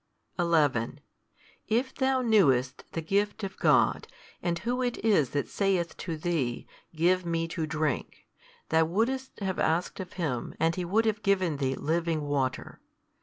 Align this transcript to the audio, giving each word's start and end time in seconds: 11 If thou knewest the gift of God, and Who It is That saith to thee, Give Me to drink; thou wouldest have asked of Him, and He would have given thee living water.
11 0.39 0.99
If 1.67 1.93
thou 1.93 2.23
knewest 2.23 2.85
the 2.93 3.03
gift 3.03 3.43
of 3.43 3.55
God, 3.59 4.07
and 4.41 4.57
Who 4.57 4.81
It 4.81 4.97
is 5.05 5.29
That 5.29 5.47
saith 5.47 5.95
to 5.97 6.17
thee, 6.17 6.65
Give 6.95 7.23
Me 7.23 7.47
to 7.49 7.67
drink; 7.67 8.25
thou 8.69 8.85
wouldest 8.85 9.39
have 9.41 9.59
asked 9.59 9.99
of 9.99 10.13
Him, 10.13 10.55
and 10.59 10.73
He 10.75 10.85
would 10.85 11.05
have 11.05 11.21
given 11.21 11.57
thee 11.57 11.75
living 11.75 12.21
water. 12.23 12.81